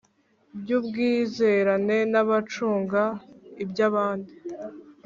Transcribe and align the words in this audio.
by 0.59 0.69
ubwizerane 0.77 1.97
n 2.11 2.13
abacunga 2.21 3.03
iby 3.63 3.79
abandi 3.89 4.33